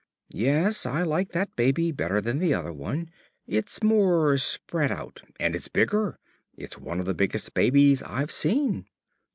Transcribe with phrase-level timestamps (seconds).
[0.31, 3.11] "Yes, I like that baby better than the other one.
[3.45, 5.21] It's more spread out.
[5.39, 6.17] And it's bigger
[6.57, 8.87] it's one of the biggest babies I've seen."